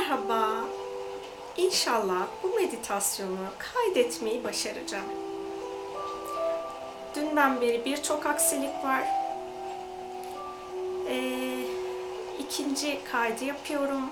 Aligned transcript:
Merhaba. 0.00 0.64
İnşallah 1.56 2.26
bu 2.42 2.54
meditasyonu 2.54 3.36
kaydetmeyi 3.58 4.44
başaracağım. 4.44 5.04
Dünden 7.14 7.60
beri 7.60 7.84
birçok 7.84 8.26
aksilik 8.26 8.84
var. 8.84 9.04
Ee, 11.08 11.64
ikinci 12.38 13.04
kaydı 13.12 13.44
yapıyorum. 13.44 14.10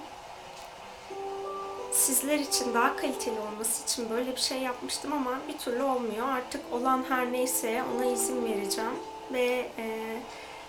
Sizler 1.92 2.38
için 2.38 2.74
daha 2.74 2.96
kaliteli 2.96 3.40
olması 3.40 3.84
için 3.84 4.10
böyle 4.10 4.32
bir 4.32 4.40
şey 4.40 4.58
yapmıştım 4.58 5.12
ama 5.12 5.38
bir 5.48 5.58
türlü 5.58 5.82
olmuyor. 5.82 6.28
Artık 6.28 6.72
olan 6.72 7.04
her 7.08 7.32
neyse 7.32 7.82
ona 7.96 8.04
izin 8.04 8.44
vereceğim 8.44 8.98
ve 9.32 9.70
e, 9.78 10.16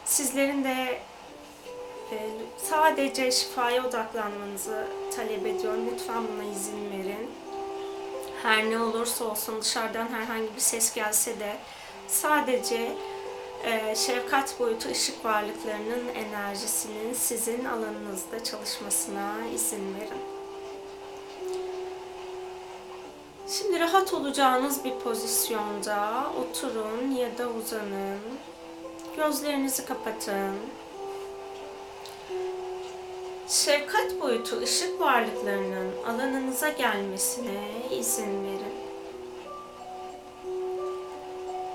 sizlerin 0.06 0.64
de 0.64 1.00
sadece 2.58 3.32
şifaya 3.32 3.88
odaklanmanızı 3.88 4.88
talep 5.16 5.46
ediyorum. 5.46 5.90
Lütfen 5.94 6.24
buna 6.28 6.44
izin 6.44 6.92
verin. 6.92 7.30
Her 8.44 8.70
ne 8.70 8.80
olursa 8.80 9.26
olsun 9.26 9.62
dışarıdan 9.62 10.08
herhangi 10.08 10.56
bir 10.56 10.62
ses 10.62 10.94
gelse 10.94 11.40
de 11.40 11.56
sadece 12.08 12.92
e, 13.64 13.96
şefkat 13.96 14.60
boyutu 14.60 14.90
ışık 14.90 15.26
varlıklarının 15.26 16.08
enerjisinin 16.16 17.14
sizin 17.14 17.66
alanınızda 17.66 18.44
çalışmasına 18.44 19.34
izin 19.56 19.96
verin. 19.96 20.40
Şimdi 23.48 23.80
rahat 23.80 24.14
olacağınız 24.14 24.84
bir 24.84 24.94
pozisyonda 24.94 26.26
oturun 26.42 27.12
ya 27.12 27.38
da 27.38 27.50
uzanın. 27.50 28.20
Gözlerinizi 29.18 29.86
kapatın. 29.86 30.56
Şefkat 33.50 34.22
boyutu 34.22 34.62
ışık 34.62 35.00
varlıklarının 35.00 35.92
alanınıza 36.08 36.70
gelmesine 36.70 37.62
izin 37.92 38.44
verin. 38.44 38.74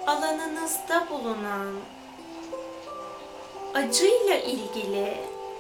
Alanınızda 0.07 1.07
bulunan 1.11 1.75
acıyla 3.75 4.37
ilgili 4.37 5.17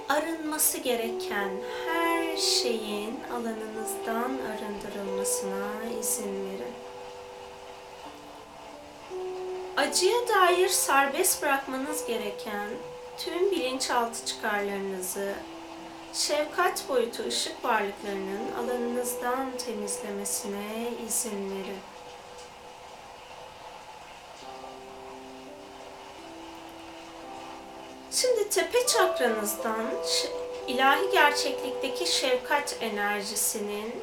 arınması 0.08 0.78
gereken 0.78 1.50
her 1.86 2.36
şeyin 2.36 3.20
alanınızdan 3.32 4.38
arındırılmasına 4.52 5.98
izin 6.00 6.46
verin. 6.46 6.74
Acıya 9.76 10.28
dair 10.28 10.68
serbest 10.68 11.42
bırakmanız 11.42 12.06
gereken 12.06 12.68
tüm 13.18 13.50
bilinçaltı 13.50 14.26
çıkarlarınızı 14.26 15.34
şefkat 16.14 16.88
boyutu 16.88 17.26
ışık 17.28 17.64
varlıklarının 17.64 18.52
alanınızdan 18.58 19.46
temizlemesine 19.66 20.90
izin 21.06 21.50
verin. 21.50 21.78
Şimdi 28.10 28.48
tepe 28.48 28.86
çakranızdan 28.86 29.86
ilahi 30.66 31.10
gerçeklikteki 31.12 32.12
şefkat 32.12 32.76
enerjisinin 32.80 33.94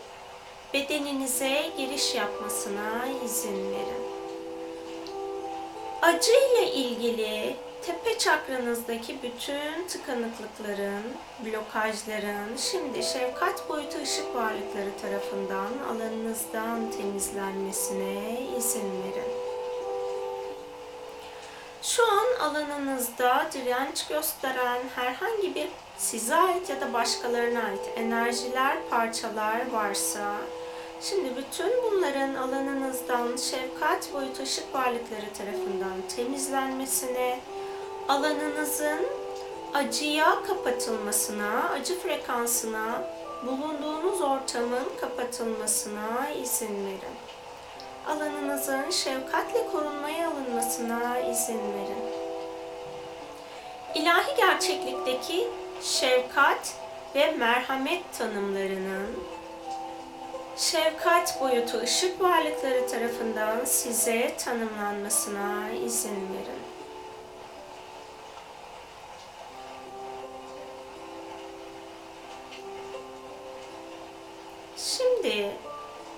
bedeninize 0.73 1.71
giriş 1.77 2.15
yapmasına 2.15 3.07
izin 3.25 3.71
verin. 3.71 4.20
Acı 6.01 6.31
ile 6.31 6.71
ilgili 6.71 7.55
tepe 7.81 8.17
çakranızdaki 8.17 9.17
bütün 9.23 9.87
tıkanıklıkların, 9.87 11.03
blokajların 11.45 12.57
şimdi 12.57 13.03
şefkat 13.03 13.69
boyutu 13.69 13.97
ışık 14.03 14.35
varlıkları 14.35 14.89
tarafından 15.01 15.69
alanınızdan 15.89 16.91
temizlenmesine 16.91 18.39
izin 18.57 19.03
verin. 19.03 19.31
Şu 21.81 22.03
an 22.11 22.49
alanınızda 22.49 23.47
direnç 23.53 24.07
gösteren 24.07 24.79
herhangi 24.95 25.55
bir 25.55 25.67
size 25.97 26.35
ait 26.35 26.69
ya 26.69 26.81
da 26.81 26.93
başkalarına 26.93 27.63
ait 27.63 27.89
enerjiler, 27.95 28.77
parçalar 28.89 29.71
varsa 29.71 30.35
Şimdi 31.03 31.35
bütün 31.35 31.71
bunların 31.83 32.35
alanınızdan 32.35 33.35
şefkat 33.37 34.13
boyutu 34.13 34.43
ışık 34.43 34.75
varlıkları 34.75 35.33
tarafından 35.37 35.93
temizlenmesine, 36.15 37.39
alanınızın 38.07 39.07
acıya 39.73 40.43
kapatılmasına, 40.47 41.69
acı 41.69 41.99
frekansına, 41.99 43.03
bulunduğunuz 43.45 44.21
ortamın 44.21 44.85
kapatılmasına 45.01 46.29
izin 46.43 46.85
verin. 46.85 47.15
Alanınızın 48.07 48.89
şefkatle 48.89 49.67
korunmaya 49.71 50.29
alınmasına 50.29 51.19
izin 51.19 51.59
verin. 51.59 52.03
İlahi 53.95 54.35
gerçeklikteki 54.37 55.47
şefkat 55.81 56.75
ve 57.15 57.31
merhamet 57.31 58.01
tanımlarının 58.17 59.40
şefkat 60.61 61.41
boyutu 61.41 61.77
ışık 61.77 62.21
varlıkları 62.21 62.87
tarafından 62.87 63.65
size 63.65 64.37
tanımlanmasına 64.37 65.71
izin 65.85 66.09
verin. 66.09 66.61
Şimdi 74.77 75.51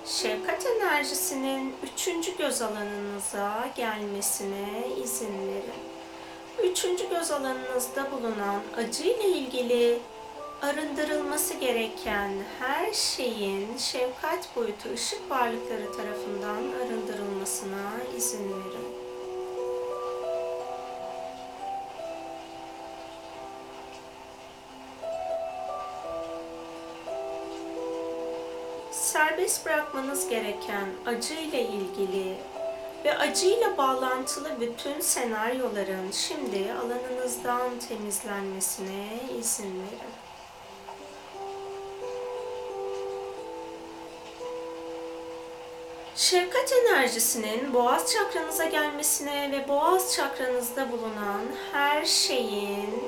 şefkat 0.06 0.66
enerjisinin 0.66 1.76
üçüncü 1.84 2.38
göz 2.38 2.62
alanınıza 2.62 3.70
gelmesine 3.76 4.88
izin 5.04 5.48
verin. 5.48 6.72
Üçüncü 6.72 7.10
göz 7.10 7.32
alanınızda 7.32 8.12
bulunan 8.12 8.62
acı 8.78 9.04
ile 9.04 9.28
ilgili 9.28 10.00
arındırılması 10.64 11.54
gereken 11.54 12.32
her 12.60 12.94
şeyin 12.94 13.78
şefkat 13.78 14.56
boyutu 14.56 14.94
ışık 14.94 15.32
varlıkları 15.32 15.92
tarafından 15.98 16.64
arındırılmasına 16.86 17.92
izin 18.18 18.50
verin. 18.50 19.04
serbest 28.92 29.66
bırakmanız 29.66 30.30
gereken 30.30 30.88
acı 31.06 31.34
ile 31.34 31.62
ilgili 31.62 32.38
ve 33.06 33.18
acıyla 33.18 33.78
bağlantılı 33.78 34.62
bütün 34.62 35.00
senaryoların 35.00 36.12
şimdi 36.12 36.74
alanınızdan 36.74 37.80
temizlenmesine 37.90 39.20
izin 39.40 39.64
verin. 39.64 40.23
Şefkat 46.16 46.74
enerjisinin 46.74 47.74
boğaz 47.74 48.14
çakranıza 48.14 48.66
gelmesine 48.66 49.52
ve 49.52 49.68
boğaz 49.68 50.16
çakranızda 50.16 50.92
bulunan 50.92 51.42
her 51.72 52.06
şeyin 52.06 53.04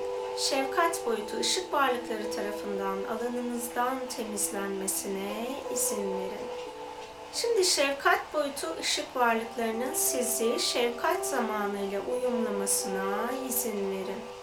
şefkat 0.49 1.05
boyutu 1.05 1.39
ışık 1.39 1.73
varlıkları 1.73 2.31
tarafından 2.31 2.97
alanınızdan 3.03 3.97
temizlenmesine 4.17 5.47
izin 5.73 6.11
verin. 6.13 6.47
Şimdi 7.33 7.65
şefkat 7.65 8.33
boyutu 8.33 8.67
ışık 8.81 9.15
varlıklarının 9.15 9.93
sizi 9.93 10.59
şefkat 10.59 11.25
zamanıyla 11.25 12.01
uyumlamasına 12.01 13.29
izin 13.49 13.91
verin. 13.91 14.34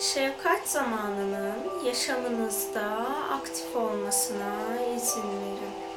Şefkat 0.00 0.68
zamanının 0.68 1.84
yaşamınızda 1.86 3.06
aktif 3.32 3.76
olmasına 3.76 4.52
izin 4.96 5.22
verin. 5.22 5.89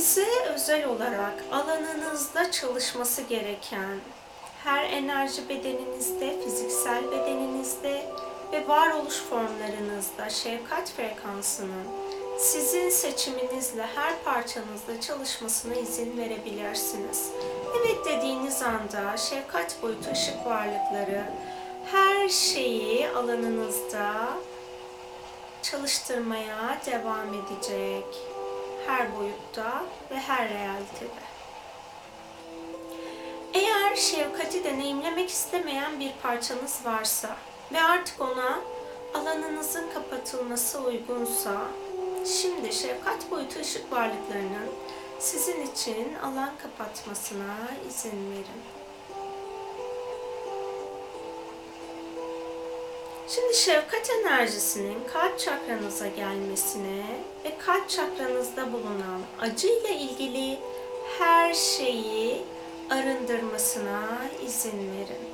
Size 0.00 0.26
özel 0.54 0.86
olarak 0.86 1.44
alanınızda 1.52 2.50
çalışması 2.50 3.22
gereken 3.22 4.00
her 4.64 4.84
enerji 4.84 5.48
bedeninizde, 5.48 6.40
fiziksel 6.44 7.10
bedeninizde 7.10 8.02
ve 8.52 8.68
varoluş 8.68 9.14
formlarınızda 9.14 10.30
şefkat 10.30 10.90
frekansının 10.90 11.84
sizin 12.38 12.90
seçiminizle 12.90 13.86
her 13.94 14.22
parçanızda 14.24 15.00
çalışmasına 15.00 15.74
izin 15.74 16.18
verebilirsiniz. 16.18 17.30
Evet 17.80 17.98
dediğiniz 18.06 18.62
anda 18.62 19.16
şefkat 19.16 19.82
boyutu 19.82 20.10
ışık 20.12 20.46
varlıkları 20.46 21.24
her 21.92 22.28
şeyi 22.28 23.08
alanınızda 23.08 24.28
çalıştırmaya 25.62 26.80
devam 26.86 27.34
edecek. 27.34 28.29
Her 28.90 29.16
boyutta 29.16 29.84
ve 30.10 30.18
her 30.18 30.48
realitede. 30.48 31.20
Eğer 33.54 33.96
şefkati 33.96 34.64
deneyimlemek 34.64 35.30
istemeyen 35.30 36.00
bir 36.00 36.12
parçanız 36.22 36.80
varsa 36.84 37.36
ve 37.72 37.82
artık 37.82 38.20
ona 38.20 38.58
alanınızın 39.14 39.90
kapatılması 39.94 40.80
uygunsa, 40.80 41.52
şimdi 42.40 42.72
şefkat 42.72 43.30
boyutu 43.30 43.60
ışık 43.60 43.92
varlıklarının 43.92 44.70
sizin 45.18 45.66
için 45.66 46.14
alan 46.14 46.50
kapatmasına 46.62 47.56
izin 47.88 48.30
verin. 48.30 48.79
Şimdi 53.34 53.54
şefkat 53.54 54.10
enerjisinin 54.10 54.98
kalp 55.12 55.38
çakranıza 55.38 56.06
gelmesine 56.06 57.02
ve 57.44 57.58
kalp 57.58 57.88
çakranızda 57.88 58.72
bulunan 58.72 59.20
acıyla 59.40 59.88
ilgili 59.88 60.58
her 61.18 61.54
şeyi 61.54 62.42
arındırmasına 62.90 64.02
izin 64.46 64.92
verin. 64.92 65.28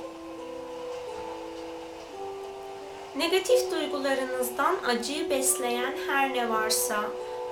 Negatif 3.15 3.71
duygularınızdan 3.71 4.75
acıyı 4.87 5.29
besleyen 5.29 5.93
her 6.07 6.33
ne 6.33 6.49
varsa 6.49 7.03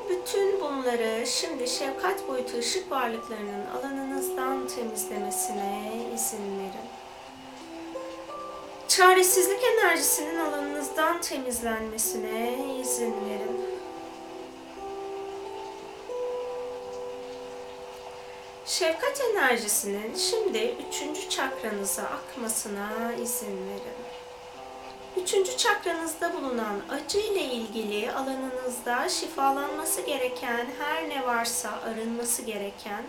bütün 0.09 0.62
bunları 0.62 1.27
şimdi 1.27 1.68
şefkat 1.68 2.27
boyutu 2.27 2.57
ışık 2.57 2.91
varlıklarının 2.91 3.65
alanınızdan 3.65 4.68
temizlemesine 4.68 5.91
izin 6.15 6.59
verin. 6.59 6.94
Çaresizlik 8.87 9.63
enerjisinin 9.63 10.39
alanınızdan 10.39 11.21
temizlenmesine 11.21 12.57
izin 12.81 13.13
verin. 13.29 13.65
Şefkat 18.65 19.21
enerjisinin 19.21 20.15
şimdi 20.15 20.75
üçüncü 20.89 21.29
çakranıza 21.29 22.03
akmasına 22.03 23.13
izin 23.23 23.67
verin. 23.67 23.97
Üçüncü 25.23 25.57
çakranızda 25.57 26.33
bulunan 26.33 26.81
acı 26.89 27.19
ile 27.19 27.43
ilgili 27.43 28.11
alanınızda 28.11 29.09
şifalanması 29.09 30.01
gereken 30.01 30.67
her 30.79 31.09
ne 31.09 31.25
varsa 31.25 31.69
arınması 31.69 32.41
gereken 32.41 33.03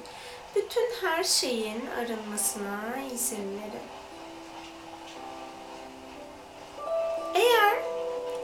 bütün 0.54 0.90
her 1.02 1.24
şeyin 1.24 1.86
arınmasına 1.86 2.80
izin 3.14 3.60
verin. 3.60 3.95
Eğer 7.36 7.76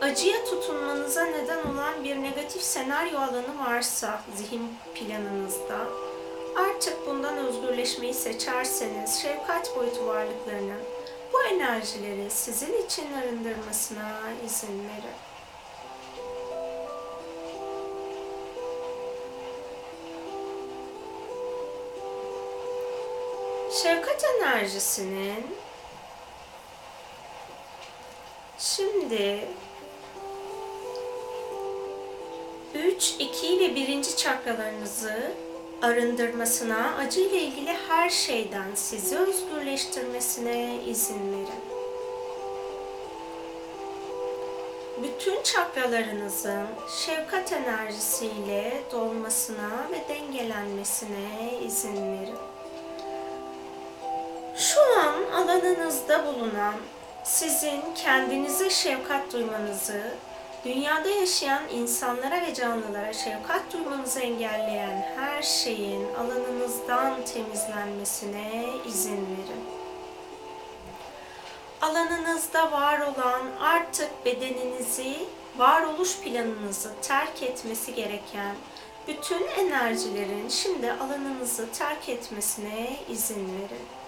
acıya 0.01 0.45
tutunmanıza 0.45 1.25
neden 1.25 1.65
olan 1.65 2.05
bir 2.05 2.23
negatif 2.23 2.63
senaryo 2.63 3.19
alanı 3.19 3.59
varsa 3.67 4.21
zihin 4.37 4.75
planınızda 4.95 5.79
artık 6.57 7.07
bundan 7.07 7.37
özgürleşmeyi 7.37 8.15
seçerseniz 8.15 9.23
şefkat 9.23 9.77
boyutu 9.77 10.07
varlıklarının 10.07 10.81
bu 11.33 11.43
enerjileri 11.43 12.31
sizin 12.31 12.85
için 12.87 13.13
arındırmasına 13.13 14.21
izin 14.47 14.79
verin. 14.89 15.17
Şefkat 23.83 24.25
enerjisinin 24.25 25.47
şimdi 28.77 29.49
3, 32.75 33.15
2 33.19 33.61
ve 33.61 33.75
1. 33.75 34.03
çakralarınızı 34.03 35.33
arındırmasına, 35.83 36.95
acı 36.99 37.21
ile 37.21 37.39
ilgili 37.43 37.77
her 37.89 38.11
şeyden 38.11 38.75
sizi 38.75 39.19
özgürleştirmesine 39.19 40.79
izin 40.87 41.33
verin. 41.33 41.63
Bütün 45.03 45.43
çakralarınızın 45.43 46.67
şefkat 47.07 47.53
enerjisiyle 47.53 48.83
dolmasına 48.93 49.89
ve 49.93 50.15
dengelenmesine 50.15 51.59
izin 51.67 51.97
verin. 51.97 52.39
Şu 54.57 54.81
an 55.01 55.43
alanınızda 55.43 56.27
bulunan 56.27 56.75
sizin 57.25 57.83
kendinize 57.95 58.71
şefkat 58.71 59.33
duymanızı 59.33 60.03
Dünyada 60.65 61.09
yaşayan 61.09 61.69
insanlara 61.69 62.41
ve 62.41 62.55
canlılara 62.55 63.13
şefkat 63.13 63.73
duymanızı 63.73 64.21
engelleyen 64.21 65.15
her 65.17 65.43
şeyin 65.43 66.15
alanınızdan 66.15 67.25
temizlenmesine 67.25 68.65
izin 68.89 69.17
verin. 69.17 69.65
Alanınızda 71.81 72.73
var 72.73 73.01
olan 73.01 73.43
artık 73.61 74.25
bedeninizi, 74.25 75.17
varoluş 75.59 76.19
planınızı 76.21 76.91
terk 77.03 77.43
etmesi 77.43 77.95
gereken 77.95 78.57
bütün 79.09 79.47
enerjilerin 79.47 80.49
şimdi 80.49 80.93
alanınızı 80.93 81.73
terk 81.73 82.09
etmesine 82.09 82.97
izin 83.09 83.49
verin. 83.55 84.02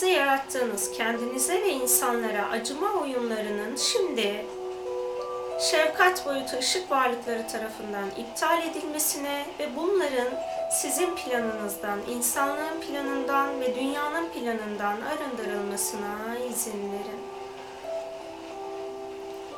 Kendinize 0.00 0.20
yarattığınız, 0.20 0.92
kendinize 0.92 1.62
ve 1.62 1.68
insanlara 1.68 2.48
acıma 2.50 2.92
oyunlarının 2.92 3.76
şimdi 3.76 4.46
şefkat 5.70 6.26
boyutu 6.26 6.58
ışık 6.58 6.90
varlıkları 6.90 7.48
tarafından 7.48 8.10
iptal 8.18 8.62
edilmesine 8.62 9.46
ve 9.58 9.76
bunların 9.76 10.28
sizin 10.80 11.14
planınızdan, 11.14 11.98
insanlığın 12.10 12.80
planından 12.80 13.60
ve 13.60 13.74
dünyanın 13.74 14.28
planından 14.28 14.96
arındırılmasına 15.00 16.38
izin 16.50 16.92
verin. 16.92 17.20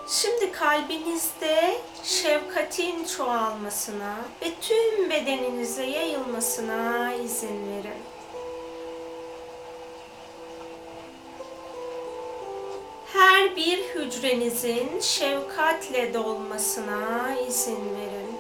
Şimdi 0.09 0.53
kalbinizde 0.53 1.75
şefkatin 2.03 3.05
çoğalmasına 3.05 4.15
ve 4.43 4.47
tüm 4.61 5.11
bedeninize 5.11 5.85
yayılmasına 5.85 7.13
izin 7.15 7.69
verin. 7.69 8.12
Her 13.23 13.57
bir 13.57 13.79
hücrenizin 13.79 15.01
şefkatle 15.01 16.15
dolmasına 16.15 17.37
izin 17.49 17.97
verin. 17.97 18.37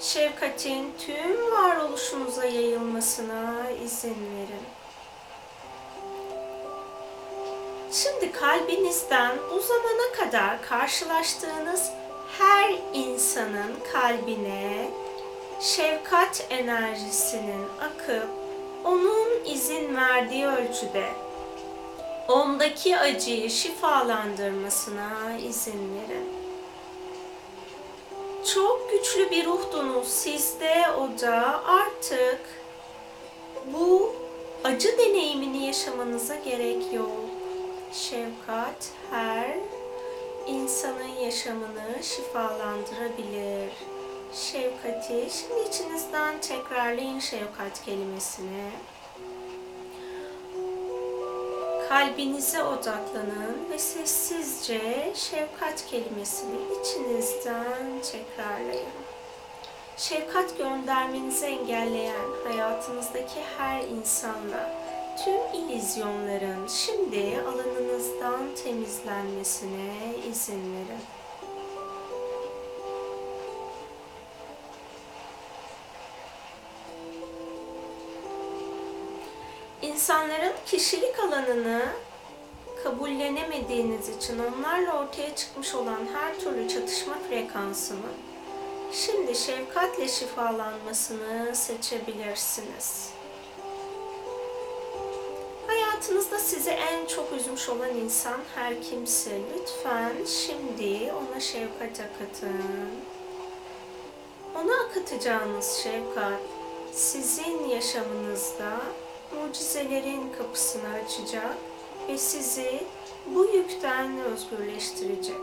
Şefkatin 0.00 0.92
tüm 1.06 1.52
varoluşunuza 1.52 2.44
yayılmasına 2.44 3.70
izin 3.84 4.10
verin. 4.10 4.64
Şimdi 7.92 8.32
kalbinizden 8.32 9.36
bu 9.54 9.60
zamana 9.60 10.12
kadar 10.20 10.62
karşılaştığınız 10.62 11.90
her 12.38 12.74
insanın 12.94 13.74
kalbine 13.92 14.90
şefkat 15.60 16.46
enerjisinin 16.50 17.66
akıp 17.80 18.28
onun 18.84 19.44
izin 19.44 19.96
verdiği 19.96 20.46
ölçüde 20.46 21.23
ondaki 22.28 22.98
acıyı 22.98 23.50
şifalandırmasına 23.50 25.36
izin 25.48 25.94
verin. 25.94 26.28
Çok 28.54 28.90
güçlü 28.90 29.30
bir 29.30 29.46
ruhdunuz 29.46 30.08
sizde 30.08 30.84
o 30.98 31.20
da 31.20 31.64
artık 31.66 32.40
bu 33.72 34.14
acı 34.64 34.98
deneyimini 34.98 35.66
yaşamanıza 35.66 36.34
gerek 36.34 36.92
yok. 36.92 37.10
Şefkat 37.92 38.88
her 39.10 39.56
insanın 40.46 41.16
yaşamını 41.22 42.02
şifalandırabilir. 42.02 43.72
Şefkati 44.34 45.28
şimdi 45.30 45.68
içinizden 45.68 46.40
tekrarlayın 46.40 47.20
şefkat 47.20 47.84
kelimesini 47.84 48.70
kalbinize 51.94 52.62
odaklanın 52.62 53.70
ve 53.70 53.78
sessizce 53.78 55.12
şefkat 55.14 55.86
kelimesini 55.86 56.56
içinizden 56.80 58.02
tekrarlayın. 58.12 58.92
şefkat 59.96 60.58
göndermenizi 60.58 61.46
engelleyen 61.46 62.28
hayatınızdaki 62.44 63.40
her 63.58 63.82
insanla 63.82 64.72
tüm 65.24 65.60
ilizyonların 65.60 66.66
şimdi 66.68 67.40
alanınızdan 67.40 68.40
temizlenmesine 68.64 70.14
izin 70.30 70.74
verin. 70.74 71.23
İnsanların 79.94 80.52
kişilik 80.66 81.18
alanını 81.18 81.82
kabullenemediğiniz 82.84 84.08
için 84.08 84.38
onlarla 84.38 84.98
ortaya 84.98 85.36
çıkmış 85.36 85.74
olan 85.74 86.00
her 86.14 86.40
türlü 86.40 86.68
çatışma 86.68 87.14
frekansını 87.28 88.10
şimdi 88.92 89.34
şefkatle 89.34 90.08
şifalanmasını 90.08 91.56
seçebilirsiniz. 91.56 93.10
Hayatınızda 95.66 96.38
sizi 96.38 96.70
en 96.70 97.06
çok 97.06 97.32
üzmüş 97.32 97.68
olan 97.68 97.96
insan 97.96 98.40
her 98.54 98.82
kimse 98.82 99.30
lütfen 99.54 100.12
şimdi 100.24 101.12
ona 101.12 101.40
şefkat 101.40 102.00
akıtın. 102.00 102.90
Ona 104.54 104.74
akıtacağınız 104.74 105.72
şefkat 105.72 106.40
sizin 106.92 107.68
yaşamınızda 107.68 108.80
mucizelerin 109.32 110.32
kapısını 110.38 110.88
açacak 111.04 111.56
ve 112.08 112.18
sizi 112.18 112.82
bu 113.26 113.44
yükten 113.44 114.20
özgürleştirecek. 114.20 115.36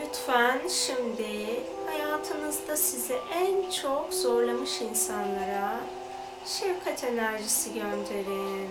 Lütfen 0.00 0.60
şimdi 0.68 1.62
hayatınızda 1.86 2.76
sizi 2.76 3.14
en 3.34 3.70
çok 3.70 4.14
zorlamış 4.14 4.80
insanlara 4.80 5.80
şefkat 6.46 7.04
enerjisi 7.04 7.74
gönderin. 7.74 8.68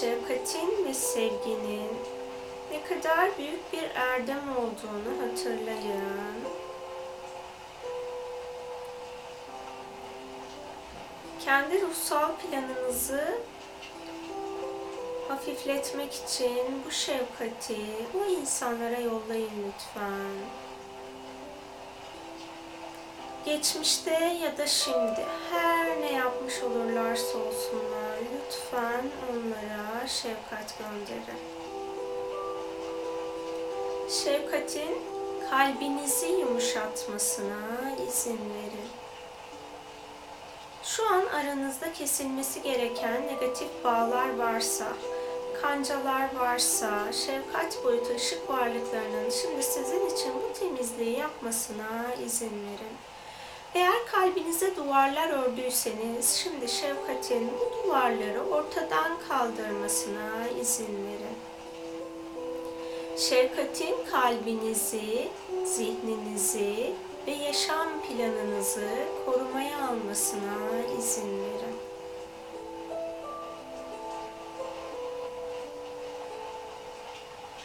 Şefkatin 0.00 0.84
ve 0.84 0.94
sevginin 0.94 1.90
ne 2.70 2.82
kadar 2.82 3.38
büyük 3.38 3.72
bir 3.72 3.90
erdem 3.94 4.56
olduğunu 4.56 5.22
hatırlayın. 5.22 6.63
Kendi 11.44 11.82
ruhsal 11.82 12.30
planınızı 12.36 13.38
hafifletmek 15.28 16.14
için 16.14 16.84
bu 16.86 16.90
şefkati 16.90 17.80
o 18.14 18.24
insanlara 18.24 19.00
yollayın 19.00 19.50
lütfen. 19.66 20.34
Geçmişte 23.44 24.38
ya 24.44 24.58
da 24.58 24.66
şimdi 24.66 25.26
her 25.50 26.00
ne 26.00 26.12
yapmış 26.12 26.62
olurlarsa 26.62 27.38
olsunlar 27.38 28.18
lütfen 28.34 29.04
onlara 29.30 30.06
şefkat 30.06 30.78
gönderin. 30.78 31.40
Şefkatin 34.24 34.98
kalbinizi 35.50 36.26
yumuşatmasına 36.26 37.56
izin 38.08 38.40
verin. 38.54 39.03
Şu 40.96 41.06
an 41.06 41.26
aranızda 41.26 41.92
kesilmesi 41.92 42.62
gereken 42.62 43.26
negatif 43.26 43.84
bağlar 43.84 44.36
varsa, 44.38 44.86
kancalar 45.62 46.36
varsa, 46.36 47.12
şefkat 47.12 47.84
boyutu 47.84 48.14
ışık 48.14 48.50
varlıklarının 48.50 49.30
şimdi 49.30 49.62
sizin 49.62 50.06
için 50.06 50.32
bu 50.34 50.58
temizliği 50.60 51.18
yapmasına 51.18 52.14
izin 52.26 52.46
verin. 52.50 52.96
Eğer 53.74 54.06
kalbinize 54.06 54.76
duvarlar 54.76 55.30
ördüyseniz 55.30 56.30
şimdi 56.30 56.68
şefkatin 56.68 57.50
bu 57.60 57.88
duvarları 57.88 58.42
ortadan 58.50 59.12
kaldırmasına 59.28 60.48
izin 60.60 61.06
verin. 61.06 61.36
Şefkatin 63.18 63.96
kalbinizi, 64.10 65.28
zihninizi 65.64 66.92
ve 67.26 67.32
yaşam 67.32 67.88
planınızı 68.02 68.88
korumaya 69.24 69.88
almasına 69.88 70.96
izin 70.98 71.38
verin. 71.38 71.76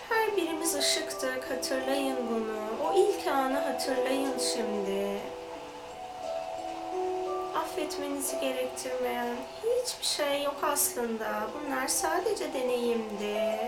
Her 0.10 0.38
birimiz 0.38 0.76
ışıktık, 0.76 1.52
hatırlayın 1.52 2.18
bunu. 2.30 2.90
O 2.90 2.94
ilk 2.98 3.28
anı 3.28 3.60
hatırlayın 3.60 4.34
şimdi. 4.54 5.20
Affetmenizi 7.56 8.40
gerektirmeyen 8.40 9.36
hiçbir 9.64 10.06
şey 10.06 10.44
yok 10.44 10.58
aslında. 10.62 11.48
Bunlar 11.54 11.88
sadece 11.88 12.54
deneyimdi. 12.54 13.60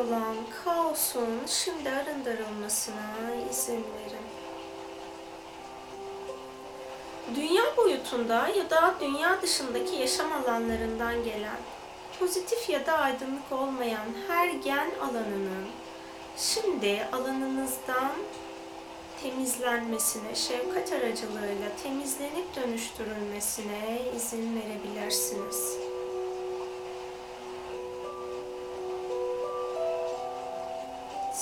Olan 0.00 0.36
kaosun 0.64 1.40
şimdi 1.46 1.90
arındırılmasına 1.90 3.14
izin 3.50 3.72
verin. 3.72 4.26
Dünya 7.34 7.76
boyutunda 7.76 8.48
ya 8.48 8.70
da 8.70 8.94
dünya 9.00 9.42
dışındaki 9.42 9.96
yaşam 9.96 10.32
alanlarından 10.32 11.24
gelen 11.24 11.58
pozitif 12.20 12.68
ya 12.70 12.86
da 12.86 12.98
aydınlık 12.98 13.52
olmayan 13.52 14.06
her 14.28 14.48
gen 14.48 14.90
alanının 15.00 15.66
şimdi 16.36 17.06
alanınızdan 17.12 18.12
temizlenmesine, 19.22 20.34
şefkat 20.34 20.92
aracılığıyla 20.92 21.68
temizlenip 21.82 22.56
dönüştürülmesine 22.56 24.02
izin 24.16 24.56
verebilirsiniz. 24.56 25.76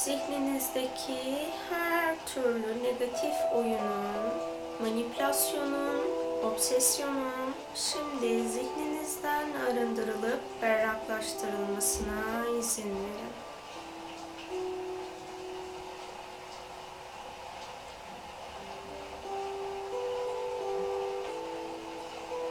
Zihninizdeki 0.05 1.49
her 1.71 2.15
türlü 2.27 2.83
negatif 2.83 3.35
oyunun, 3.55 4.33
manipülasyonun, 4.81 6.01
obsesyonun 6.45 7.55
şimdi 7.75 8.49
zihninizden 8.49 9.47
arındırılıp 9.71 10.41
berraklaştırılmasına 10.63 12.59
izin 12.59 12.85
verin. 12.85 13.33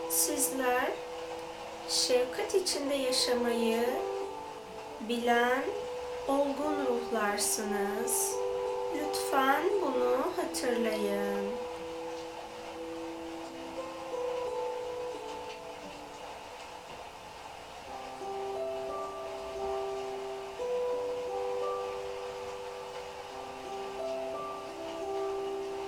Sizler 0.10 0.92
şefkat 1.89 2.56
içinde 2.56 2.96
yaşamayı 2.96 3.89
bilen 5.10 5.63
olgun 6.27 6.86
ruhlarsınız. 6.86 8.36
Lütfen 8.96 9.63
bunu 9.81 10.17
hatırlayın. 10.38 11.51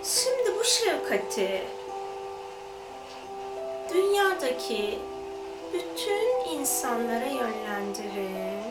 Şimdi 0.04 0.60
bu 0.60 0.64
şefkati 0.64 1.62
dünyadaki 3.94 5.00
bütün 5.74 6.60
insanlara 6.60 7.26
yönlendirin 7.26 8.64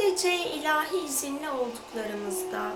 sadece 0.00 0.36
ilahi 0.36 1.04
izinli 1.06 1.50
olduklarımızda 1.50 2.72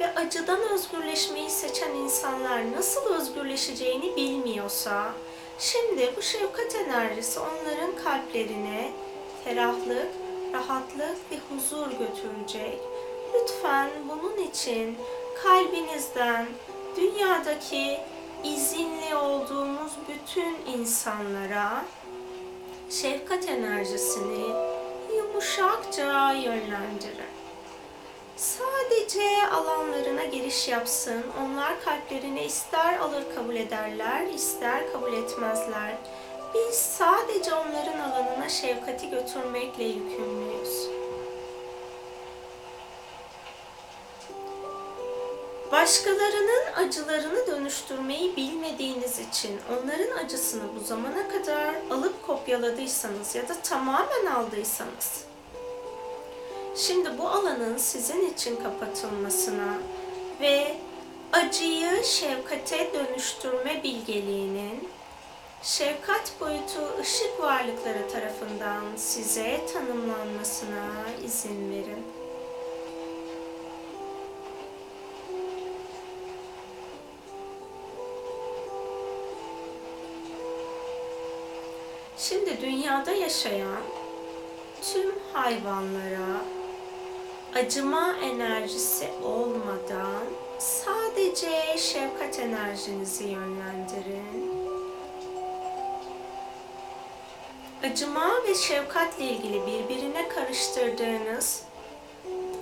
ve 0.00 0.14
acıdan 0.14 0.60
özgürleşmeyi 0.60 1.50
seçen 1.50 1.94
insanlar 1.94 2.72
nasıl 2.72 3.14
özgürleşeceğini 3.14 4.16
bilmiyorsa, 4.16 5.12
şimdi 5.58 6.12
bu 6.16 6.22
şefkat 6.22 6.74
enerjisi 6.74 7.40
onların 7.40 7.96
kalplerine 8.04 8.92
ferahlık, 9.44 10.08
rahatlık 10.52 11.16
ve 11.32 11.36
huzur 11.48 11.86
götürecek. 11.90 12.80
Lütfen 13.34 13.90
bunun 14.08 14.36
için 14.36 14.96
kalbinizden 15.42 16.46
dünyadaki 16.96 17.98
izinli 18.44 19.16
olduğumuz 19.16 19.92
bütün 20.08 20.78
insanlara 20.78 21.84
şefkat 22.90 23.48
enerjisini 23.48 24.79
yumuşakça 25.16 26.32
yönlendirin. 26.32 27.30
Sadece 28.36 29.46
alanlarına 29.52 30.24
giriş 30.24 30.68
yapsın. 30.68 31.22
Onlar 31.44 31.84
kalplerine 31.84 32.44
ister 32.44 32.98
alır 32.98 33.24
kabul 33.34 33.56
ederler, 33.56 34.26
ister 34.26 34.92
kabul 34.92 35.12
etmezler. 35.12 35.94
Biz 36.54 36.74
sadece 36.74 37.54
onların 37.54 37.98
alanına 38.10 38.48
şefkati 38.48 39.10
götürmekle 39.10 39.84
yükümlüyüz. 39.84 40.99
Başkalarının 45.90 46.72
acılarını 46.76 47.46
dönüştürmeyi 47.46 48.36
bilmediğiniz 48.36 49.18
için 49.18 49.60
onların 49.70 50.24
acısını 50.24 50.62
bu 50.80 50.84
zamana 50.84 51.28
kadar 51.28 51.74
alıp 51.90 52.26
kopyaladıysanız 52.26 53.34
ya 53.34 53.48
da 53.48 53.54
tamamen 53.62 54.26
aldıysanız 54.26 55.24
şimdi 56.76 57.18
bu 57.18 57.28
alanın 57.28 57.76
sizin 57.76 58.30
için 58.30 58.56
kapatılmasına 58.56 59.78
ve 60.40 60.76
acıyı 61.32 62.04
şefkate 62.04 62.90
dönüştürme 62.94 63.82
bilgeliğinin 63.82 64.88
şefkat 65.62 66.32
boyutu 66.40 67.00
ışık 67.00 67.40
varlıkları 67.40 68.08
tarafından 68.12 68.84
size 68.96 69.60
tanımlanmasına 69.72 70.86
izin 71.24 71.70
verin. 71.70 72.29
Dünyada 82.90 83.10
yaşayan 83.12 83.82
tüm 84.82 85.14
hayvanlara 85.32 86.40
acıma 87.54 88.14
enerjisi 88.22 89.08
olmadan 89.24 90.22
sadece 90.58 91.78
şefkat 91.78 92.38
enerjinizi 92.38 93.24
yönlendirin. 93.24 94.50
Acıma 97.84 98.30
ve 98.48 98.54
şefkatle 98.54 99.24
ilgili 99.24 99.66
birbirine 99.66 100.28
karıştırdığınız 100.28 101.62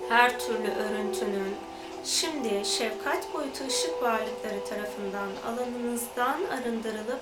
her 0.08 0.40
türlü 0.40 0.70
örüntünün 0.70 1.56
şimdi 2.04 2.64
şefkat 2.64 3.34
boyutu 3.34 3.66
ışık 3.66 4.02
varlıkları 4.02 4.64
tarafından 4.68 5.28
alanınızdan 5.46 6.40
arındırılıp 6.44 7.20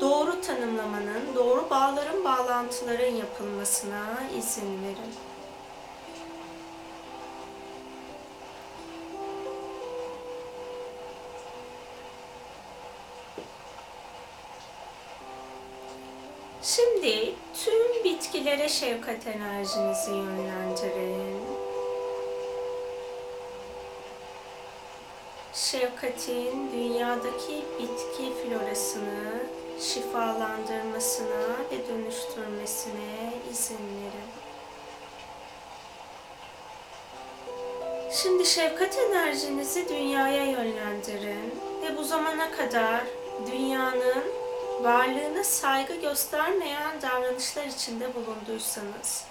doğru 0.00 0.40
tanımlamanın, 0.40 1.34
doğru 1.34 1.70
bağların, 1.70 2.24
bağlantıların 2.24 3.14
yapılmasına 3.14 4.04
izin 4.38 4.82
verin. 4.82 5.14
Şimdi 16.62 17.34
tüm 17.64 18.04
bitkilere 18.04 18.68
şefkat 18.68 19.26
enerjinizi 19.26 20.10
yönlendirin. 20.10 21.55
Şefkatin 25.80 26.72
dünyadaki 26.72 27.64
bitki 27.78 28.32
florasını 28.42 29.42
şifalandırmasına 29.80 31.56
ve 31.70 31.88
dönüştürmesine 31.88 33.32
izin 33.52 33.74
verin. 33.74 34.30
Şimdi 38.12 38.46
şefkat 38.46 38.98
enerjinizi 38.98 39.88
dünyaya 39.88 40.44
yönlendirin 40.44 41.54
ve 41.82 41.96
bu 41.96 42.04
zamana 42.04 42.50
kadar 42.50 43.00
dünyanın 43.46 44.24
varlığına 44.82 45.44
saygı 45.44 45.94
göstermeyen 45.94 47.02
davranışlar 47.02 47.64
içinde 47.64 48.14
bulunduysanız, 48.14 49.24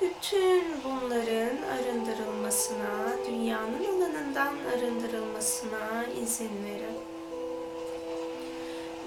bütün 0.00 0.64
bunların 0.84 1.56
arındırılmasına, 1.62 3.16
dünyanın 3.26 3.84
alanından 3.84 4.54
arındırılmasına 4.74 6.04
izin 6.22 6.64
verin. 6.64 6.98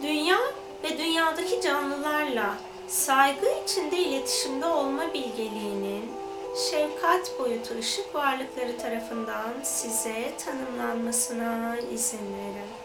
Dünya 0.03 0.37
ve 0.83 0.97
dünyadaki 0.97 1.61
canlılarla 1.61 2.57
saygı 2.87 3.47
içinde 3.63 3.97
iletişimde 3.97 4.65
olma 4.65 5.13
bilgeliğinin 5.13 6.11
şefkat 6.71 7.39
boyutu 7.39 7.77
ışık 7.79 8.15
varlıkları 8.15 8.77
tarafından 8.77 9.53
size 9.63 10.33
tanımlanmasına 10.45 11.77
izin 11.93 12.17
verin. 12.17 12.80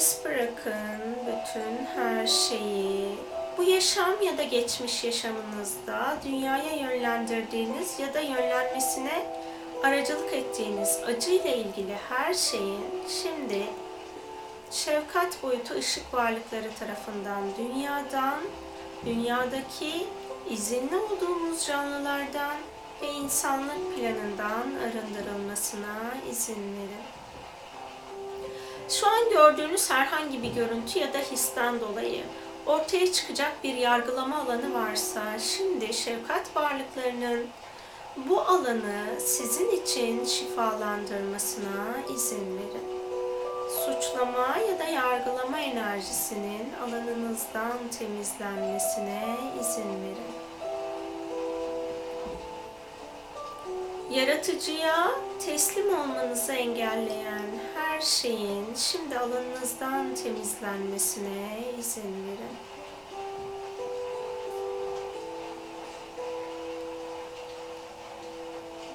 Serbest 0.00 0.24
bırakın 0.24 1.16
bütün 1.26 1.86
her 1.96 2.26
şeyi. 2.26 3.08
Bu 3.58 3.62
yaşam 3.62 4.22
ya 4.22 4.38
da 4.38 4.42
geçmiş 4.42 5.04
yaşamınızda 5.04 6.16
dünyaya 6.24 6.74
yönlendirdiğiniz 6.74 7.98
ya 7.98 8.14
da 8.14 8.20
yönlenmesine 8.20 9.26
aracılık 9.84 10.32
ettiğiniz 10.32 11.00
acıyla 11.06 11.50
ilgili 11.50 11.94
her 12.08 12.34
şeyin 12.34 12.84
şimdi 13.22 13.64
şefkat 14.70 15.42
boyutu 15.42 15.74
ışık 15.74 16.14
varlıkları 16.14 16.70
tarafından 16.78 17.42
dünyadan, 17.58 18.40
dünyadaki 19.06 20.06
izinli 20.50 20.96
olduğumuz 20.96 21.66
canlılardan 21.66 22.56
ve 23.02 23.12
insanlık 23.12 23.96
planından 23.96 24.66
arındırılmasına 24.84 26.14
izin 26.30 26.76
verin. 26.76 27.19
Şu 28.90 29.06
an 29.06 29.30
gördüğünüz 29.30 29.90
herhangi 29.90 30.42
bir 30.42 30.54
görüntü 30.54 30.98
ya 30.98 31.14
da 31.14 31.18
histen 31.18 31.80
dolayı 31.80 32.22
ortaya 32.66 33.12
çıkacak 33.12 33.52
bir 33.64 33.74
yargılama 33.74 34.36
alanı 34.36 34.74
varsa 34.74 35.38
şimdi 35.38 35.94
şefkat 35.94 36.56
varlıklarının 36.56 37.46
bu 38.16 38.40
alanı 38.40 39.20
sizin 39.20 39.70
için 39.70 40.24
şifalandırmasına 40.24 41.96
izin 42.14 42.58
verin. 42.58 43.00
Suçlama 43.70 44.56
ya 44.70 44.78
da 44.78 44.84
yargılama 44.84 45.60
enerjisinin 45.60 46.72
alanınızdan 46.84 47.78
temizlenmesine 47.98 49.36
izin 49.60 49.88
verin. 49.88 50.50
Yaratıcıya 54.10 55.10
teslim 55.46 56.00
olmanızı 56.00 56.52
engelleyen 56.52 57.49
her 58.00 58.06
şeyin 58.06 58.74
şimdi 58.74 59.18
alanınızdan 59.18 60.14
temizlenmesine 60.14 61.64
izin 61.78 62.02
verin. 62.02 62.56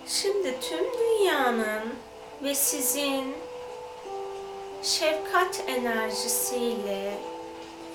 Şimdi 0.08 0.60
tüm 0.60 0.86
dünyanın 1.00 1.94
ve 2.44 2.56
sizin 2.56 3.36
şefkat 4.84 5.64
enerjisiyle 5.68 7.18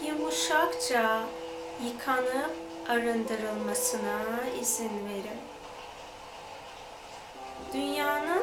yumuşakça 0.06 1.22
yıkanıp 1.84 2.56
arındırılmasına 2.88 4.20
izin 4.60 5.08
verin. 5.08 5.40
Dünyanın 7.72 8.42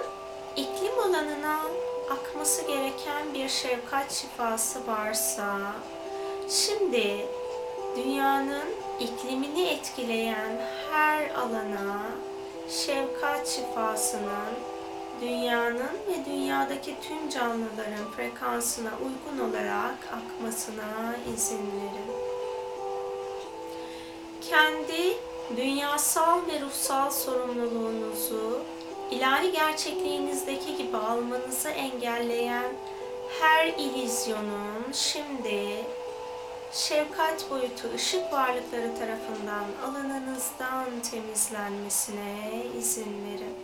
iklim 0.56 1.00
alanına 1.00 1.62
akması 2.10 2.67
gereken 2.67 3.34
bir 3.34 3.50
şefkat 3.50 4.12
şifası 4.12 4.88
varsa, 4.88 5.58
şimdi 6.50 7.26
dünyanın 7.96 8.70
iklimini 9.00 9.67
etkileyen 9.67 10.62
her 10.91 11.30
alana 11.30 12.02
şefkat 12.70 13.48
şifasının 13.48 14.54
dünyanın 15.22 15.98
ve 16.08 16.26
dünyadaki 16.26 16.96
tüm 17.02 17.30
canlıların 17.30 18.12
frekansına 18.15 18.89
uygun 18.89 19.50
olarak 19.50 19.98
akmasına 20.13 21.15
izin 21.34 21.58
verin. 21.58 22.12
Kendi 24.50 25.17
dünyasal 25.58 26.39
ve 26.48 26.62
ruhsal 26.62 27.12
sorumluluğunuzu 27.12 28.60
ilahi 29.12 29.52
gerçekliğinizdeki 29.52 30.78
gibi 30.78 30.98
almanızı 30.98 31.70
engelleyen 31.70 32.74
her 33.41 33.67
ilizyonun 33.67 34.91
şimdi 34.93 35.86
şefkat 36.72 37.52
boyutu 37.52 37.93
ışık 37.96 38.34
varlıkları 38.34 39.00
tarafından 39.00 39.65
alanınızdan 39.86 40.86
temizlenmesine 41.12 42.63
izin 42.80 43.26
verin. 43.26 43.56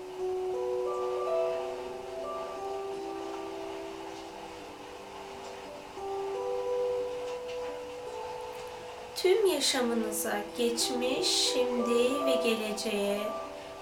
Tüm 9.16 9.46
yaşamınıza 9.46 10.42
geçmiş, 10.58 11.28
şimdi 11.54 12.26
ve 12.26 12.36
geleceğe 12.36 13.20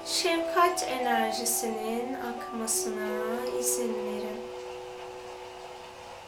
şefkat 0.05 0.83
enerjisinin 0.83 2.13
akmasına 2.13 3.45
izin 3.59 3.93
verin. 3.93 4.41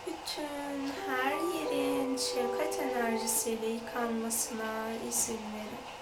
bütün 0.07 0.91
her 1.07 1.31
yerin 1.31 2.17
şefkat 2.17 2.79
enerjisiyle 2.79 3.67
yıkanmasına 3.67 4.91
izin 5.09 5.33
verin. 5.33 5.92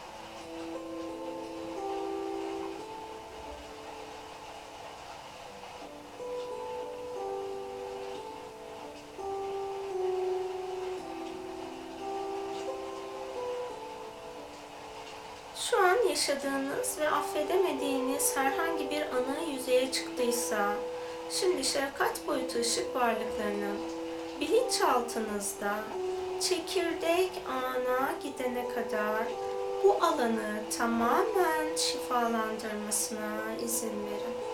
Yaşadığınız 16.10 16.98
ve 17.00 17.10
affedemediğiniz 17.10 18.38
herhangi 18.38 18.90
bir 18.90 19.02
anı 19.02 19.50
yüzeye 19.54 19.92
çıktıysa, 19.92 20.74
şimdi 21.30 21.64
şefkat 21.64 22.28
boyutu 22.28 22.60
ışık 22.60 22.96
varlıklarının 22.96 23.78
bilinçaltınızda 24.42 25.76
çekirdek 26.40 27.32
ana 27.48 28.12
gidene 28.24 28.70
kadar 28.70 29.24
bu 29.84 29.98
alanı 30.02 30.64
tamamen 30.78 31.76
şifalandırmasına 31.76 33.56
izin 33.66 34.06
verin. 34.06 34.51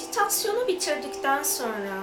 Meditasyonu 0.00 0.68
bitirdikten 0.68 1.42
sonra 1.42 2.02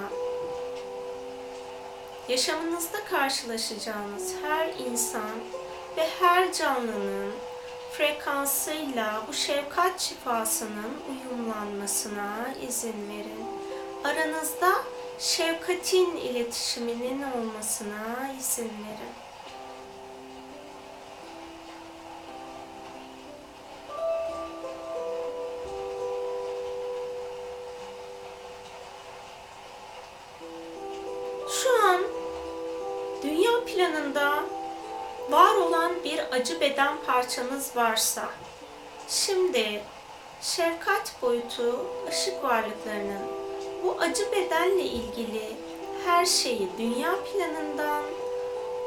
yaşamınızda 2.29 3.05
karşılaşacağınız 3.05 4.33
her 4.43 4.67
insan 4.67 5.31
ve 5.97 6.07
her 6.19 6.53
canlının 6.53 7.31
frekansıyla 7.91 9.21
bu 9.27 9.33
şefkat 9.33 9.99
şifasının 9.99 10.93
uyumlanmasına 11.09 12.53
izin 12.67 13.09
verin. 13.09 13.45
Aranızda 14.03 14.71
şefkatin 15.19 16.17
iletişiminin 16.17 17.23
olmasına 17.37 18.31
izin 18.39 18.63
verin. 18.63 19.26
Parçanız 37.07 37.75
varsa, 37.75 38.29
şimdi 39.07 39.81
şefkat 40.41 41.21
boyutu 41.21 41.85
ışık 42.09 42.43
varlıklarının 42.43 43.21
bu 43.83 43.97
acı 43.99 44.31
bedenle 44.31 44.83
ilgili 44.83 45.55
her 46.05 46.25
şeyi 46.25 46.69
dünya 46.77 47.15
planından 47.23 48.03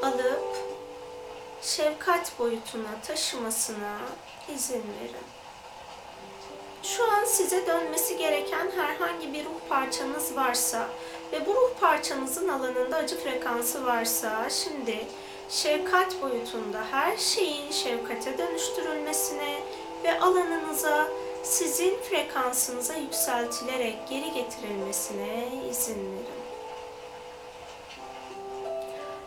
alıp 0.02 0.56
şefkat 1.62 2.38
boyutuna 2.38 3.00
taşımasına 3.06 3.98
izin 4.54 4.74
verin. 4.74 5.26
Şu 6.82 7.12
an 7.12 7.24
size 7.24 7.66
dönmesi 7.66 8.16
gereken 8.16 8.70
herhangi 8.76 9.32
bir 9.32 9.44
ruh 9.44 9.68
parçanız 9.68 10.36
varsa 10.36 10.88
ve 11.32 11.46
bu 11.46 11.54
ruh 11.54 11.70
parçanızın 11.80 12.48
alanında 12.48 12.96
acı 12.96 13.18
frekansı 13.18 13.86
varsa 13.86 14.50
şimdi 14.50 15.06
şefkat 15.50 16.22
boyutunda 16.22 16.84
her 16.90 17.16
şeyin 17.16 17.70
şefkate 17.70 18.38
dönüştürülmesine 18.38 19.58
ve 20.04 20.20
alanınıza 20.20 21.06
sizin 21.42 21.96
frekansınıza 21.96 22.94
yükseltilerek 22.94 23.96
geri 24.10 24.32
getirilmesine 24.32 25.48
izin 25.70 25.94
verin. 25.94 26.40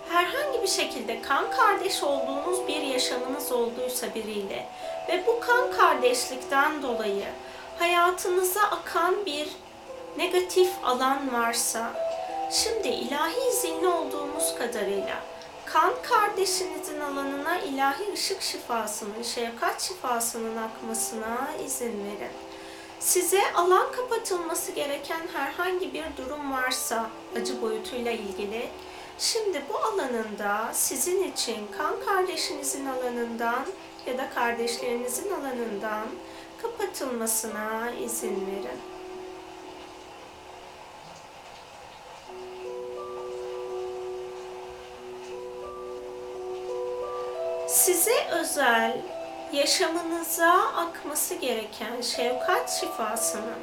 Herhangi 0.09 0.61
bir 0.61 0.67
şekilde 0.67 1.21
kan 1.21 1.51
kardeş 1.51 2.03
olduğunuz 2.03 2.67
bir 2.67 2.81
yaşamınız 2.81 3.51
olduysa 3.51 4.15
biriyle 4.15 4.67
ve 5.09 5.23
bu 5.27 5.39
kan 5.39 5.71
kardeşlikten 5.71 6.81
dolayı 6.81 7.25
hayatınıza 7.79 8.61
akan 8.61 9.25
bir 9.25 9.47
negatif 10.17 10.69
alan 10.83 11.33
varsa, 11.33 11.91
şimdi 12.51 12.87
ilahi 12.87 13.49
izinli 13.49 13.87
olduğumuz 13.87 14.55
kadarıyla 14.55 15.32
kan 15.73 15.93
kardeşinizin 16.01 16.99
alanına 16.99 17.59
ilahi 17.59 18.13
ışık 18.13 18.41
şifasının, 18.41 19.23
şefkat 19.23 19.81
şifasının 19.81 20.57
akmasına 20.57 21.49
izin 21.65 22.05
verin. 22.05 22.31
Size 22.99 23.53
alan 23.53 23.91
kapatılması 23.91 24.71
gereken 24.71 25.21
herhangi 25.33 25.93
bir 25.93 26.05
durum 26.17 26.51
varsa 26.51 27.09
acı 27.35 27.61
boyutuyla 27.61 28.11
ilgili, 28.11 28.69
şimdi 29.19 29.61
bu 29.69 29.77
alanında 29.77 30.69
sizin 30.73 31.23
için 31.23 31.57
kan 31.77 31.95
kardeşinizin 32.05 32.85
alanından 32.85 33.65
ya 34.05 34.17
da 34.17 34.29
kardeşlerinizin 34.29 35.31
alanından 35.31 36.05
kapatılmasına 36.61 37.91
izin 37.91 38.47
verin. 38.47 38.92
Size 47.83 48.27
özel 48.31 48.97
yaşamınıza 49.53 50.51
akması 50.53 51.35
gereken 51.35 52.01
şefkat 52.01 52.71
şifasının 52.79 53.59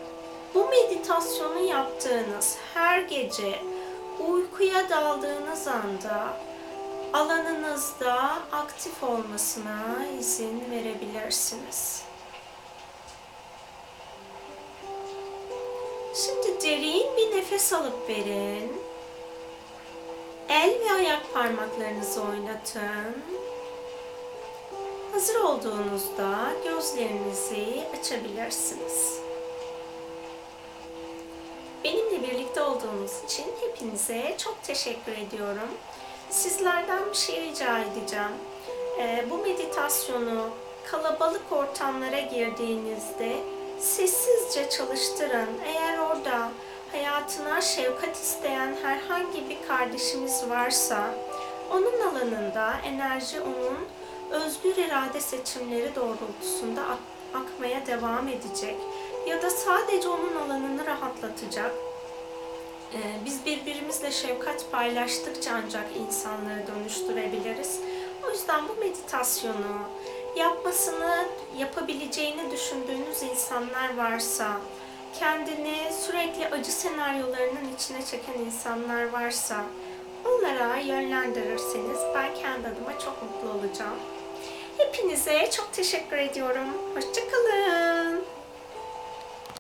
bu 0.54 0.68
meditasyonu 0.68 1.61
yaptığınız 1.61 2.56
her 2.74 3.00
gece 3.00 3.59
uykuya 4.28 4.90
daldığınız 4.90 5.68
anda 5.68 6.37
alanınızda 7.12 8.33
aktif 8.52 9.02
olmasına 9.02 10.06
izin 10.20 10.70
verebilirsiniz. 10.70 12.02
Şimdi 16.14 16.62
derin 16.62 17.16
bir 17.16 17.37
nefes 17.37 17.72
alıp 17.72 18.09
verin. 18.09 18.72
El 20.48 20.70
ve 20.80 20.92
ayak 20.92 21.35
parmaklarınızı 21.35 22.22
oynatın. 22.22 23.49
Hazır 25.12 25.35
olduğunuzda 25.35 26.53
gözlerinizi 26.64 27.85
açabilirsiniz. 28.01 29.18
Benimle 31.85 32.23
birlikte 32.23 32.62
olduğunuz 32.62 33.25
için 33.25 33.44
hepinize 33.61 34.35
çok 34.38 34.62
teşekkür 34.62 35.12
ediyorum. 35.12 35.68
Sizlerden 36.31 37.11
bir 37.11 37.16
şey 37.16 37.40
rica 37.40 37.79
edeceğim. 37.79 38.33
Ee, 38.99 39.25
bu 39.31 39.38
meditasyonu 39.38 40.49
kalabalık 40.87 41.53
ortamlara 41.53 42.20
girdiğinizde 42.20 43.37
sessizce 43.79 44.70
çalıştırın. 44.70 45.49
Eğer 45.64 45.99
orada 45.99 46.51
hayatına 46.92 47.61
şefkat 47.61 48.16
isteyen 48.16 48.77
herhangi 48.83 49.49
bir 49.49 49.68
kardeşimiz 49.68 50.49
varsa, 50.49 51.14
onun 51.70 52.01
alanında 52.01 52.73
enerji 52.85 53.40
onun 53.40 53.79
özgür 54.31 54.77
irade 54.77 55.21
seçimleri 55.21 55.95
doğrultusunda 55.95 56.81
ak- 56.83 57.43
akmaya 57.43 57.87
devam 57.87 58.29
edecek 58.29 58.77
ya 59.27 59.43
da 59.43 59.51
sadece 59.51 60.09
onun 60.09 60.37
alanını 60.37 60.87
rahatlatacak. 60.87 61.73
Ee, 62.95 62.99
biz 63.25 63.45
birbirimizle 63.47 64.11
şefkat 64.11 64.73
paylaştıkça 64.73 65.51
ancak 65.64 65.87
insanları 65.97 66.66
dönüştürebiliriz. 66.66 67.81
O 68.27 68.31
yüzden 68.31 68.69
bu 68.69 68.81
meditasyonu 68.81 69.77
yapmasını 70.37 71.25
yapabileceğini 71.59 72.51
düşündüğünüz 72.51 73.23
insanlar 73.23 73.97
varsa, 73.97 74.47
kendini 75.19 75.77
sürekli 76.07 76.47
acı 76.49 76.73
senaryolarının 76.73 77.75
içine 77.77 78.05
çeken 78.05 78.38
insanlar 78.47 79.11
varsa 79.12 79.57
onlara 80.27 80.77
yönlendirirseniz 80.77 81.99
ben 82.14 82.35
kendi 82.35 82.69
adıma 82.69 82.99
çok 82.99 83.23
mutlu 83.23 83.59
olacağım. 83.59 83.97
Hepinize 84.78 85.50
çok 85.50 85.72
teşekkür 85.72 86.16
ediyorum. 86.16 86.68
Hoşçakalın. 86.94 87.89